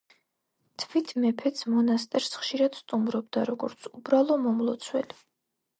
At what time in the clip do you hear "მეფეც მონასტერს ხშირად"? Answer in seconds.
1.25-2.81